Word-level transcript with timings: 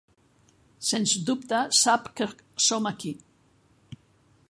Sens 0.91 1.13
dubte 1.27 1.61
sap 1.81 2.09
que 2.21 2.31
com 2.69 2.93
aquí. 2.93 3.13